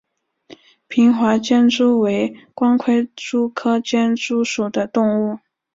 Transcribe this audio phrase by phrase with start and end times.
[0.87, 5.37] 平滑间蛛为光盔蛛科间蛛属的动物。